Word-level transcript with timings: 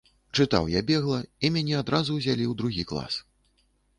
Чытаў 0.37 0.69
я 0.75 0.79
бегла, 0.91 1.19
і 1.45 1.51
мяне 1.57 1.75
адразу 1.81 2.15
ўзялі 2.17 2.45
ў 2.47 2.53
другі 2.61 2.83
клас. 2.93 3.21